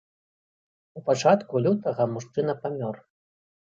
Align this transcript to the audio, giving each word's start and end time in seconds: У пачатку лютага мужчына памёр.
У 1.01 1.03
пачатку 1.11 1.53
лютага 1.69 2.11
мужчына 2.17 2.61
памёр. 2.67 2.95